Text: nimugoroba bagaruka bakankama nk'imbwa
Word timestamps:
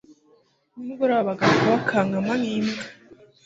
nimugoroba 0.73 1.27
bagaruka 1.29 1.67
bakankama 1.73 2.33
nk'imbwa 2.39 2.83